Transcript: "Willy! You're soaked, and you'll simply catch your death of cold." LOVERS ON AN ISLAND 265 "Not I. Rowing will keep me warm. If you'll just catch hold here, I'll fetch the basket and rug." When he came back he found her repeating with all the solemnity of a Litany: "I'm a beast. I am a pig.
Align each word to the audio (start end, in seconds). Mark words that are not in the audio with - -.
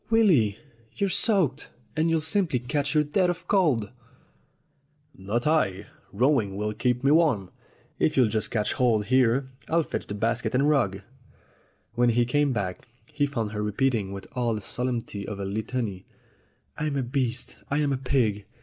"Willy! 0.09 0.57
You're 0.95 1.11
soaked, 1.11 1.69
and 1.95 2.09
you'll 2.09 2.21
simply 2.21 2.57
catch 2.57 2.95
your 2.95 3.03
death 3.03 3.29
of 3.29 3.47
cold." 3.47 3.91
LOVERS 5.15 5.27
ON 5.27 5.27
AN 5.27 5.27
ISLAND 5.27 5.43
265 5.43 5.45
"Not 5.45 5.47
I. 5.53 5.85
Rowing 6.17 6.57
will 6.57 6.73
keep 6.73 7.03
me 7.03 7.11
warm. 7.11 7.51
If 7.99 8.17
you'll 8.17 8.25
just 8.27 8.49
catch 8.49 8.73
hold 8.73 9.05
here, 9.05 9.51
I'll 9.69 9.83
fetch 9.83 10.07
the 10.07 10.15
basket 10.15 10.55
and 10.55 10.67
rug." 10.67 11.01
When 11.93 12.09
he 12.09 12.25
came 12.25 12.51
back 12.51 12.87
he 13.13 13.27
found 13.27 13.51
her 13.51 13.61
repeating 13.61 14.11
with 14.11 14.25
all 14.31 14.55
the 14.55 14.61
solemnity 14.61 15.27
of 15.27 15.39
a 15.39 15.45
Litany: 15.45 16.07
"I'm 16.79 16.95
a 16.95 17.03
beast. 17.03 17.57
I 17.69 17.77
am 17.77 17.93
a 17.93 17.97
pig. 17.97 18.47